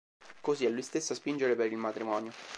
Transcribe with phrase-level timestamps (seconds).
[0.41, 2.31] Così è lui stesso a spingere per il matrimonio.